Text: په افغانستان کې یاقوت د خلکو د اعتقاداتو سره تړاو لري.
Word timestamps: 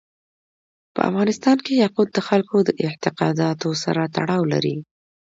په 0.93 0.99
افغانستان 1.09 1.57
کې 1.65 1.73
یاقوت 1.83 2.09
د 2.13 2.19
خلکو 2.27 2.55
د 2.67 2.69
اعتقاداتو 2.85 3.69
سره 3.83 4.01
تړاو 4.15 4.41
لري. 4.53 4.77